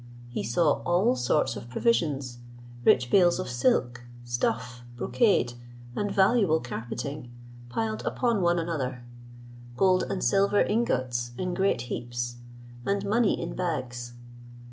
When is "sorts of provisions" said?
1.15-2.39